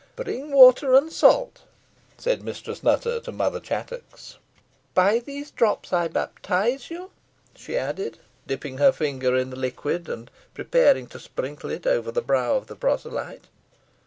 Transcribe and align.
"Bring 0.15 0.51
water 0.51 0.95
and 0.95 1.13
salt," 1.13 1.61
said 2.17 2.41
Mistress 2.41 2.81
Nutter 2.81 3.19
to 3.19 3.31
Mother 3.31 3.59
Chattox. 3.59 4.39
"By 4.95 5.19
these 5.19 5.51
drops 5.51 5.93
I 5.93 6.07
baptise 6.07 6.89
you," 6.89 7.11
she 7.55 7.77
added, 7.77 8.17
dipping 8.47 8.79
her 8.79 8.91
fingers 8.91 9.39
in 9.39 9.51
the 9.51 9.55
liquid, 9.55 10.09
and 10.09 10.31
preparing 10.55 11.05
to 11.05 11.19
sprinkle 11.19 11.69
it 11.69 11.85
over 11.85 12.11
the 12.11 12.23
brow 12.23 12.55
of 12.55 12.65
the 12.65 12.75
proselyte. 12.75 13.45